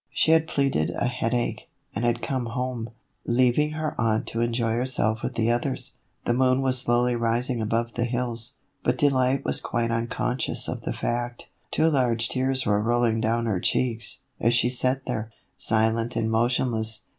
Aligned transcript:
She 0.09 0.31
had 0.31 0.47
pleaded 0.47 0.89
a 0.95 1.05
headache, 1.05 1.69
and 1.93 2.03
had 2.03 2.23
come 2.23 2.47
home, 2.47 2.89
leaving 3.23 3.73
her 3.73 3.93
aunt 4.01 4.25
to 4.29 4.41
enjoy 4.41 4.71
herself 4.71 5.21
with 5.21 5.35
the 5.35 5.51
others. 5.51 5.93
The 6.25 6.33
moon 6.33 6.63
was 6.63 6.79
slowly 6.79 7.13
rising 7.15 7.61
above 7.61 7.93
the 7.93 8.05
hills, 8.05 8.55
but 8.81 8.97
Delight 8.97 9.45
was 9.45 9.61
quite 9.61 9.91
unconscious 9.91 10.67
of 10.67 10.81
the 10.81 10.91
fact. 10.91 11.49
Two 11.69 11.87
large 11.87 12.29
tears 12.29 12.65
were 12.65 12.81
rolling 12.81 13.21
down 13.21 13.45
her 13.45 13.59
cheeks, 13.59 14.21
as 14.39 14.55
she 14.55 14.69
sat 14.69 15.05
there, 15.05 15.29
silent 15.55 16.15
and 16.15 16.31
motionless. 16.31 17.03